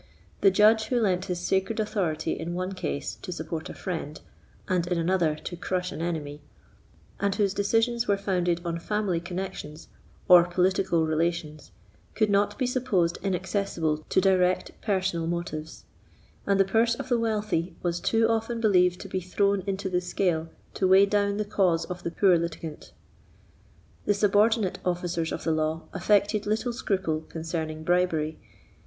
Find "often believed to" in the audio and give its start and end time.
18.27-19.07